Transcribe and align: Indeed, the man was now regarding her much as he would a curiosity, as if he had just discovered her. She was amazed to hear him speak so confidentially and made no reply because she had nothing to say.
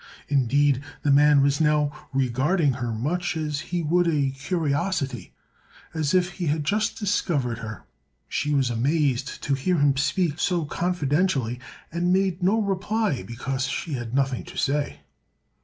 Indeed, 0.29 0.81
the 1.03 1.11
man 1.11 1.43
was 1.43 1.61
now 1.61 1.91
regarding 2.11 2.73
her 2.73 2.91
much 2.91 3.37
as 3.37 3.59
he 3.59 3.83
would 3.83 4.07
a 4.07 4.31
curiosity, 4.31 5.31
as 5.93 6.15
if 6.15 6.31
he 6.31 6.47
had 6.47 6.63
just 6.63 6.97
discovered 6.97 7.59
her. 7.59 7.85
She 8.27 8.51
was 8.51 8.71
amazed 8.71 9.43
to 9.43 9.53
hear 9.53 9.77
him 9.77 9.95
speak 9.97 10.39
so 10.39 10.65
confidentially 10.65 11.59
and 11.91 12.11
made 12.11 12.41
no 12.41 12.59
reply 12.59 13.21
because 13.21 13.65
she 13.65 13.93
had 13.93 14.15
nothing 14.15 14.43
to 14.45 14.57
say. 14.57 15.01